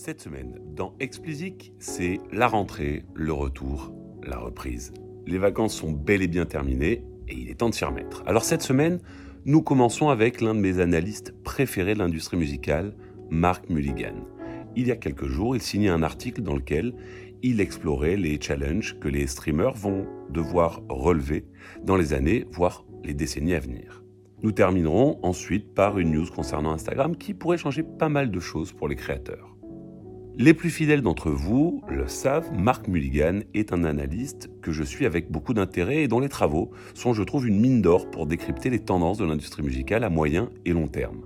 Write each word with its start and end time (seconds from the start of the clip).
Cette 0.00 0.20
semaine, 0.20 0.60
dans 0.76 0.94
Explicit, 1.00 1.72
c'est 1.80 2.20
la 2.30 2.46
rentrée, 2.46 3.04
le 3.14 3.32
retour, 3.32 3.92
la 4.22 4.38
reprise. 4.38 4.94
Les 5.26 5.38
vacances 5.38 5.74
sont 5.74 5.90
bel 5.90 6.22
et 6.22 6.28
bien 6.28 6.46
terminées 6.46 7.02
et 7.26 7.34
il 7.34 7.50
est 7.50 7.56
temps 7.56 7.68
de 7.68 7.74
s'y 7.74 7.84
remettre. 7.84 8.22
Alors 8.24 8.44
cette 8.44 8.62
semaine, 8.62 9.00
nous 9.44 9.60
commençons 9.60 10.08
avec 10.08 10.40
l'un 10.40 10.54
de 10.54 10.60
mes 10.60 10.78
analystes 10.78 11.34
préférés 11.42 11.94
de 11.94 11.98
l'industrie 11.98 12.36
musicale, 12.36 12.94
Mark 13.28 13.68
Mulligan. 13.70 14.24
Il 14.76 14.86
y 14.86 14.92
a 14.92 14.96
quelques 14.96 15.26
jours, 15.26 15.56
il 15.56 15.62
signait 15.62 15.88
un 15.88 16.04
article 16.04 16.42
dans 16.42 16.54
lequel 16.54 16.94
il 17.42 17.60
explorait 17.60 18.16
les 18.16 18.40
challenges 18.40 18.96
que 19.00 19.08
les 19.08 19.26
streamers 19.26 19.74
vont 19.74 20.06
devoir 20.30 20.80
relever 20.88 21.44
dans 21.82 21.96
les 21.96 22.12
années, 22.12 22.46
voire 22.52 22.86
les 23.02 23.14
décennies 23.14 23.54
à 23.54 23.60
venir. 23.60 24.04
Nous 24.44 24.52
terminerons 24.52 25.18
ensuite 25.24 25.74
par 25.74 25.98
une 25.98 26.12
news 26.12 26.30
concernant 26.32 26.70
Instagram 26.70 27.16
qui 27.16 27.34
pourrait 27.34 27.58
changer 27.58 27.82
pas 27.82 28.08
mal 28.08 28.30
de 28.30 28.38
choses 28.38 28.72
pour 28.72 28.86
les 28.86 28.94
créateurs. 28.94 29.57
Les 30.40 30.54
plus 30.54 30.70
fidèles 30.70 31.02
d'entre 31.02 31.32
vous 31.32 31.82
le 31.88 32.06
savent, 32.06 32.52
Mark 32.56 32.86
Mulligan 32.86 33.40
est 33.54 33.72
un 33.72 33.82
analyste 33.82 34.48
que 34.62 34.70
je 34.70 34.84
suis 34.84 35.04
avec 35.04 35.32
beaucoup 35.32 35.52
d'intérêt 35.52 36.04
et 36.04 36.06
dont 36.06 36.20
les 36.20 36.28
travaux 36.28 36.70
sont, 36.94 37.12
je 37.12 37.24
trouve, 37.24 37.48
une 37.48 37.58
mine 37.58 37.82
d'or 37.82 38.08
pour 38.08 38.24
décrypter 38.24 38.70
les 38.70 38.78
tendances 38.78 39.18
de 39.18 39.24
l'industrie 39.24 39.64
musicale 39.64 40.04
à 40.04 40.10
moyen 40.10 40.48
et 40.64 40.72
long 40.72 40.86
terme. 40.86 41.22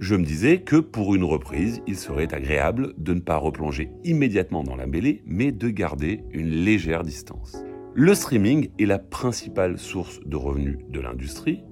Je 0.00 0.16
me 0.16 0.24
disais 0.26 0.60
que 0.60 0.76
pour 0.76 1.14
une 1.14 1.24
reprise, 1.24 1.80
il 1.86 1.96
serait 1.96 2.34
agréable 2.34 2.92
de 2.98 3.14
ne 3.14 3.20
pas 3.20 3.38
replonger 3.38 3.90
immédiatement 4.04 4.64
dans 4.64 4.76
la 4.76 4.86
mêlée, 4.86 5.22
mais 5.24 5.50
de 5.50 5.70
garder 5.70 6.24
une 6.30 6.50
légère 6.50 7.04
distance. 7.04 7.64
Le 7.94 8.14
streaming 8.14 8.68
est 8.78 8.84
la 8.84 8.98
principale 8.98 9.78
source 9.78 10.20
de 10.26 10.36
revenus 10.36 10.76
de 10.90 11.00
l'industrie, 11.00 11.62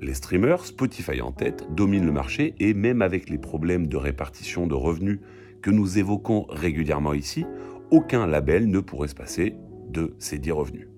les 0.00 0.14
streamers, 0.14 0.64
Spotify 0.64 1.20
en 1.20 1.32
tête, 1.32 1.68
dominent 1.70 2.06
le 2.06 2.12
marché 2.12 2.54
et 2.60 2.72
même 2.72 3.02
avec 3.02 3.28
les 3.28 3.38
problèmes 3.38 3.88
de 3.88 3.98
répartition 3.98 4.66
de 4.66 4.74
revenus 4.74 5.20
que 5.62 5.70
nous 5.70 5.98
évoquons 5.98 6.46
régulièrement 6.48 7.14
ici, 7.14 7.46
aucun 7.90 8.26
label 8.26 8.68
ne 8.68 8.80
pourrait 8.80 9.08
se 9.08 9.14
passer 9.14 9.54
de 9.88 10.14
ces 10.18 10.38
dix 10.38 10.50
revenus. 10.50 10.88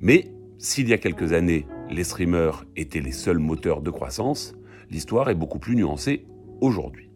Mais 0.00 0.32
s'il 0.58 0.88
y 0.88 0.92
a 0.92 0.98
quelques 0.98 1.32
années, 1.32 1.66
les 1.90 2.04
streamers 2.04 2.64
étaient 2.76 3.00
les 3.00 3.12
seuls 3.12 3.38
moteurs 3.38 3.80
de 3.80 3.90
croissance, 3.90 4.54
l'histoire 4.90 5.30
est 5.30 5.34
beaucoup 5.34 5.58
plus 5.58 5.76
nuancée 5.76 6.26
aujourd'hui. 6.60 7.10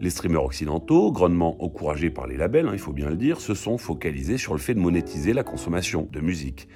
Les 0.00 0.10
streamers 0.10 0.44
occidentaux, 0.44 1.12
grandement 1.12 1.62
encouragés 1.62 2.10
par 2.10 2.26
les 2.26 2.36
labels, 2.36 2.68
hein, 2.68 2.72
il 2.72 2.78
faut 2.78 2.92
bien 2.92 3.08
le 3.08 3.16
dire, 3.16 3.40
se 3.40 3.54
sont 3.54 3.78
focalisés 3.78 4.38
sur 4.38 4.52
le 4.52 4.58
fait 4.58 4.74
de 4.74 4.80
monétiser 4.80 5.32
la 5.32 5.44
consommation 5.44 6.08
de 6.10 6.20
musique 6.20 6.68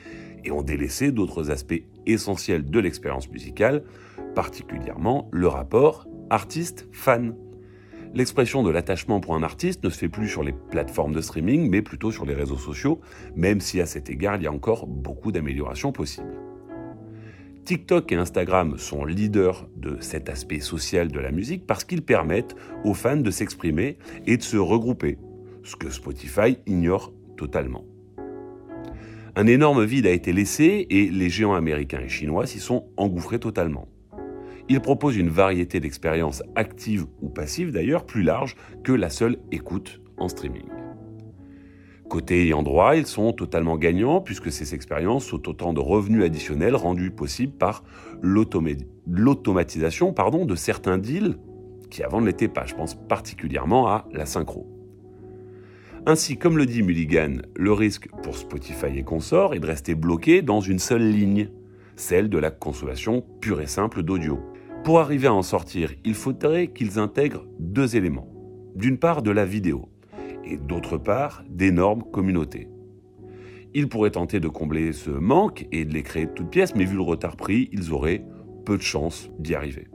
et 0.44 0.52
ont 0.52 0.62
délaissé 0.62 1.10
d'autres 1.10 1.50
aspects 1.50 1.82
essentiels 2.06 2.64
de 2.64 2.78
l'expérience 2.78 3.28
musicale, 3.30 3.82
particulièrement 4.34 5.28
le 5.32 5.48
rapport 5.48 6.06
artiste-fan. 6.30 7.34
L'expression 8.14 8.62
de 8.62 8.70
l'attachement 8.70 9.20
pour 9.20 9.34
un 9.34 9.42
artiste 9.42 9.84
ne 9.84 9.90
se 9.90 9.98
fait 9.98 10.08
plus 10.08 10.28
sur 10.28 10.42
les 10.42 10.52
plateformes 10.52 11.12
de 11.12 11.20
streaming, 11.20 11.68
mais 11.68 11.82
plutôt 11.82 12.10
sur 12.10 12.24
les 12.24 12.34
réseaux 12.34 12.56
sociaux, 12.56 13.00
même 13.36 13.60
si 13.60 13.80
à 13.80 13.86
cet 13.86 14.08
égard 14.08 14.36
il 14.36 14.42
y 14.42 14.46
a 14.46 14.52
encore 14.52 14.86
beaucoup 14.86 15.30
d'améliorations 15.30 15.92
possibles. 15.92 16.34
TikTok 17.64 18.10
et 18.12 18.14
Instagram 18.14 18.78
sont 18.78 19.04
leaders 19.04 19.68
de 19.76 19.98
cet 20.00 20.30
aspect 20.30 20.60
social 20.60 21.08
de 21.08 21.20
la 21.20 21.30
musique 21.30 21.66
parce 21.66 21.84
qu'ils 21.84 22.00
permettent 22.00 22.56
aux 22.82 22.94
fans 22.94 23.18
de 23.18 23.30
s'exprimer 23.30 23.98
et 24.26 24.38
de 24.38 24.42
se 24.42 24.56
regrouper, 24.56 25.18
ce 25.64 25.76
que 25.76 25.90
Spotify 25.90 26.56
ignore 26.66 27.12
totalement. 27.36 27.84
Un 29.36 29.46
énorme 29.46 29.84
vide 29.84 30.06
a 30.06 30.10
été 30.10 30.32
laissé 30.32 30.86
et 30.88 31.10
les 31.10 31.28
géants 31.28 31.54
américains 31.54 32.00
et 32.00 32.08
chinois 32.08 32.46
s'y 32.46 32.58
sont 32.58 32.86
engouffrés 32.96 33.38
totalement. 33.38 33.86
Ils 34.70 34.80
proposent 34.80 35.16
une 35.16 35.30
variété 35.30 35.80
d'expériences 35.80 36.42
actives 36.54 37.06
ou 37.22 37.30
passives 37.30 37.72
d'ailleurs 37.72 38.04
plus 38.04 38.22
larges 38.22 38.54
que 38.84 38.92
la 38.92 39.08
seule 39.08 39.38
écoute 39.50 40.02
en 40.18 40.28
streaming. 40.28 40.66
Côté 42.08 42.42
ayant 42.42 42.62
droit, 42.62 42.96
ils 42.96 43.06
sont 43.06 43.32
totalement 43.32 43.76
gagnants 43.76 44.20
puisque 44.20 44.50
ces 44.50 44.74
expériences 44.74 45.26
sont 45.26 45.48
autant 45.48 45.72
de 45.72 45.80
revenus 45.80 46.24
additionnels 46.24 46.76
rendus 46.76 47.10
possibles 47.10 47.52
par 47.52 47.82
l'automatisation 48.22 50.12
de 50.12 50.54
certains 50.54 50.98
deals 50.98 51.38
qui 51.90 52.02
avant 52.02 52.20
ne 52.20 52.26
l'étaient 52.26 52.48
pas. 52.48 52.66
Je 52.66 52.74
pense 52.74 52.94
particulièrement 52.94 53.88
à 53.88 54.06
la 54.12 54.26
synchro. 54.26 54.66
Ainsi, 56.06 56.38
comme 56.38 56.56
le 56.56 56.64
dit 56.64 56.82
Mulligan, 56.82 57.38
le 57.56 57.72
risque 57.72 58.08
pour 58.22 58.36
Spotify 58.36 58.98
et 58.98 59.02
consorts 59.02 59.54
est 59.54 59.60
de 59.60 59.66
rester 59.66 59.94
bloqué 59.94 60.40
dans 60.40 60.60
une 60.60 60.78
seule 60.78 61.10
ligne, 61.10 61.50
celle 61.96 62.30
de 62.30 62.38
la 62.38 62.50
consommation 62.50 63.22
pure 63.40 63.60
et 63.60 63.66
simple 63.66 64.02
d'audio. 64.02 64.38
Pour 64.84 65.00
arriver 65.00 65.26
à 65.26 65.34
en 65.34 65.42
sortir, 65.42 65.92
il 66.04 66.14
faudrait 66.14 66.68
qu'ils 66.68 66.98
intègrent 66.98 67.46
deux 67.58 67.96
éléments. 67.96 68.28
D'une 68.74 68.98
part, 68.98 69.22
de 69.22 69.30
la 69.30 69.44
vidéo, 69.44 69.90
et 70.44 70.56
d'autre 70.56 70.96
part, 70.96 71.44
d'énormes 71.48 72.04
communautés. 72.10 72.68
Ils 73.74 73.88
pourraient 73.88 74.12
tenter 74.12 74.40
de 74.40 74.48
combler 74.48 74.92
ce 74.92 75.10
manque 75.10 75.66
et 75.72 75.84
de 75.84 75.92
les 75.92 76.02
créer 76.02 76.26
de 76.26 76.32
toutes 76.32 76.50
pièces, 76.50 76.74
mais 76.74 76.84
vu 76.84 76.96
le 76.96 77.02
retard 77.02 77.36
pris, 77.36 77.68
ils 77.72 77.92
auraient 77.92 78.24
peu 78.64 78.76
de 78.76 78.82
chances 78.82 79.30
d'y 79.38 79.54
arriver. 79.54 79.88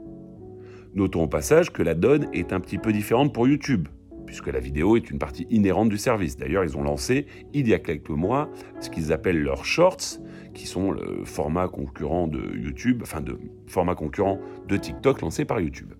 Notons 0.94 1.24
au 1.24 1.28
passage 1.28 1.72
que 1.72 1.82
la 1.82 1.94
donne 1.94 2.28
est 2.32 2.52
un 2.52 2.60
petit 2.60 2.78
peu 2.78 2.92
différente 2.92 3.34
pour 3.34 3.48
YouTube, 3.48 3.88
puisque 4.34 4.52
la 4.52 4.58
vidéo 4.58 4.96
est 4.96 5.10
une 5.10 5.20
partie 5.20 5.46
inhérente 5.48 5.90
du 5.90 5.96
service. 5.96 6.36
D'ailleurs, 6.36 6.64
ils 6.64 6.76
ont 6.76 6.82
lancé, 6.82 7.26
il 7.52 7.68
y 7.68 7.72
a 7.72 7.78
quelques 7.78 8.10
mois, 8.10 8.50
ce 8.80 8.90
qu'ils 8.90 9.12
appellent 9.12 9.40
leurs 9.40 9.64
shorts, 9.64 10.18
qui 10.54 10.66
sont 10.66 10.90
le 10.90 11.24
format 11.24 11.68
concurrent 11.68 12.26
de 12.26 12.56
YouTube, 12.56 12.98
enfin 13.02 13.20
de 13.20 13.38
format 13.68 13.94
concurrent 13.94 14.40
de 14.66 14.76
TikTok 14.76 15.20
lancé 15.20 15.44
par 15.44 15.60
YouTube. 15.60 15.94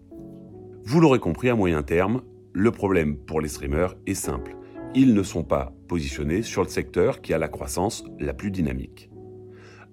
Vous 0.83 0.99
l'aurez 0.99 1.21
compris, 1.21 1.49
à 1.49 1.55
moyen 1.55 1.85
terme, 1.85 2.23
le 2.53 2.73
problème 2.73 3.17
pour 3.17 3.41
les 3.41 3.47
streamers 3.47 3.95
est 4.09 4.15
simple. 4.15 4.57
Ils 4.97 5.15
ne 5.15 5.23
sont 5.23 5.45
pas 5.45 5.73
positionnés 5.87 6.43
sur 6.43 6.65
le 6.65 6.69
secteur 6.69 7.21
qui 7.21 7.35
a 7.35 7.39
la 7.39 7.47
croissance 7.47 8.05
la 8.19 8.35
plus 8.35 8.51
dynamique. 8.51 9.11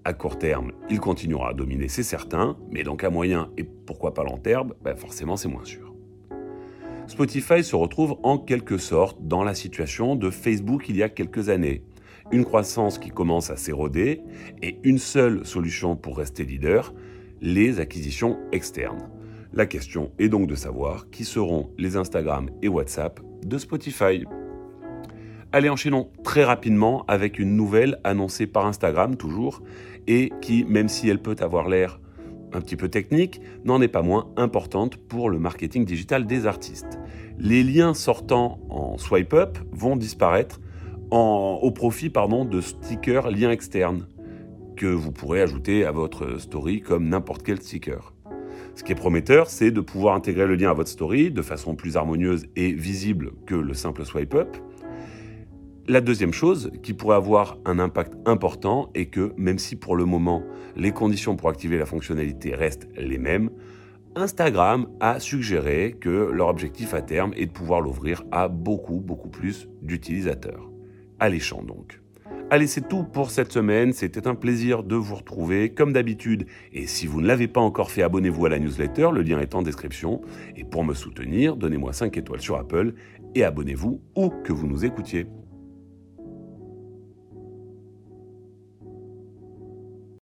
À 0.03 0.13
court 0.13 0.39
terme, 0.39 0.71
il 0.89 0.99
continuera 0.99 1.49
à 1.49 1.53
dominer, 1.53 1.89
c'est 1.89 2.01
certain, 2.01 2.57
mais 2.71 2.81
donc 2.81 3.03
à 3.03 3.11
moyen 3.11 3.51
et 3.55 3.63
pourquoi 3.63 4.15
pas 4.15 4.23
long 4.23 4.39
terme, 4.39 4.73
ben 4.81 4.95
forcément 4.95 5.37
c'est 5.37 5.47
moins 5.47 5.63
sûr. 5.63 5.90
Spotify 7.11 7.61
se 7.61 7.75
retrouve 7.75 8.15
en 8.23 8.37
quelque 8.37 8.77
sorte 8.77 9.17
dans 9.27 9.43
la 9.43 9.53
situation 9.53 10.15
de 10.15 10.29
Facebook 10.29 10.85
il 10.87 10.95
y 10.95 11.03
a 11.03 11.09
quelques 11.09 11.49
années. 11.49 11.83
Une 12.31 12.45
croissance 12.45 12.97
qui 12.97 13.09
commence 13.09 13.49
à 13.49 13.57
s'éroder 13.57 14.21
et 14.61 14.77
une 14.83 14.97
seule 14.97 15.45
solution 15.45 15.97
pour 15.97 16.17
rester 16.17 16.45
leader, 16.45 16.93
les 17.41 17.81
acquisitions 17.81 18.39
externes. 18.53 19.09
La 19.51 19.65
question 19.65 20.13
est 20.19 20.29
donc 20.29 20.47
de 20.47 20.55
savoir 20.55 21.09
qui 21.09 21.25
seront 21.25 21.69
les 21.77 21.97
Instagram 21.97 22.49
et 22.61 22.69
WhatsApp 22.69 23.19
de 23.45 23.57
Spotify. 23.57 24.23
Allez, 25.51 25.67
enchaînons 25.67 26.09
très 26.23 26.45
rapidement 26.45 27.03
avec 27.09 27.39
une 27.39 27.57
nouvelle 27.57 27.99
annoncée 28.05 28.47
par 28.47 28.65
Instagram 28.65 29.17
toujours 29.17 29.61
et 30.07 30.31
qui, 30.39 30.63
même 30.63 30.87
si 30.87 31.09
elle 31.09 31.21
peut 31.21 31.35
avoir 31.41 31.67
l'air 31.67 31.99
un 32.53 32.61
petit 32.61 32.75
peu 32.75 32.89
technique, 32.89 33.41
n'en 33.65 33.81
est 33.81 33.87
pas 33.87 34.01
moins 34.01 34.31
importante 34.37 34.97
pour 34.97 35.29
le 35.29 35.39
marketing 35.39 35.85
digital 35.85 36.25
des 36.25 36.45
artistes. 36.45 36.99
Les 37.39 37.63
liens 37.63 37.93
sortant 37.93 38.59
en 38.69 38.97
swipe 38.97 39.33
up 39.33 39.57
vont 39.71 39.95
disparaître 39.95 40.59
au 41.11 41.71
profit 41.71 42.09
pardon, 42.09 42.45
de 42.45 42.61
stickers 42.61 43.29
liens 43.29 43.51
externes 43.51 44.07
que 44.77 44.85
vous 44.85 45.11
pourrez 45.11 45.41
ajouter 45.41 45.85
à 45.85 45.91
votre 45.91 46.39
story 46.39 46.81
comme 46.81 47.09
n'importe 47.09 47.43
quel 47.43 47.61
sticker. 47.61 48.13
Ce 48.75 48.83
qui 48.83 48.93
est 48.93 48.95
prometteur, 48.95 49.49
c'est 49.49 49.71
de 49.71 49.81
pouvoir 49.81 50.15
intégrer 50.15 50.47
le 50.47 50.55
lien 50.55 50.69
à 50.69 50.73
votre 50.73 50.89
story 50.89 51.29
de 51.29 51.41
façon 51.41 51.75
plus 51.75 51.97
harmonieuse 51.97 52.45
et 52.55 52.71
visible 52.71 53.33
que 53.45 53.55
le 53.55 53.73
simple 53.73 54.05
swipe 54.05 54.33
up. 54.33 54.55
La 55.91 55.99
deuxième 55.99 56.31
chose 56.31 56.71
qui 56.83 56.93
pourrait 56.93 57.17
avoir 57.17 57.57
un 57.65 57.77
impact 57.77 58.13
important 58.25 58.89
est 58.95 59.07
que 59.07 59.33
même 59.35 59.59
si 59.59 59.75
pour 59.75 59.97
le 59.97 60.05
moment 60.05 60.41
les 60.77 60.93
conditions 60.93 61.35
pour 61.35 61.49
activer 61.49 61.77
la 61.77 61.85
fonctionnalité 61.85 62.55
restent 62.55 62.87
les 62.95 63.17
mêmes, 63.17 63.49
Instagram 64.15 64.87
a 65.01 65.19
suggéré 65.19 65.97
que 65.99 66.31
leur 66.31 66.47
objectif 66.47 66.93
à 66.93 67.01
terme 67.01 67.33
est 67.35 67.47
de 67.47 67.51
pouvoir 67.51 67.81
l'ouvrir 67.81 68.23
à 68.31 68.47
beaucoup 68.47 69.01
beaucoup 69.01 69.27
plus 69.27 69.67
d'utilisateurs. 69.81 70.71
Alléchant 71.19 71.61
donc. 71.61 71.99
Allez, 72.49 72.67
c'est 72.67 72.87
tout 72.87 73.03
pour 73.03 73.29
cette 73.29 73.51
semaine. 73.51 73.91
C'était 73.91 74.29
un 74.29 74.35
plaisir 74.35 74.83
de 74.83 74.95
vous 74.95 75.15
retrouver 75.15 75.73
comme 75.73 75.91
d'habitude. 75.91 76.45
Et 76.71 76.87
si 76.87 77.05
vous 77.05 77.19
ne 77.19 77.27
l'avez 77.27 77.49
pas 77.49 77.59
encore 77.59 77.91
fait, 77.91 78.01
abonnez-vous 78.01 78.45
à 78.45 78.49
la 78.49 78.59
newsletter. 78.59 79.09
Le 79.13 79.23
lien 79.23 79.41
est 79.41 79.55
en 79.55 79.61
description. 79.61 80.21
Et 80.55 80.63
pour 80.63 80.85
me 80.85 80.93
soutenir, 80.93 81.57
donnez-moi 81.57 81.91
5 81.91 82.15
étoiles 82.15 82.41
sur 82.41 82.55
Apple 82.55 82.93
et 83.35 83.43
abonnez-vous 83.43 84.01
où 84.15 84.29
que 84.29 84.53
vous 84.53 84.67
nous 84.67 84.85
écoutiez. 84.85 85.27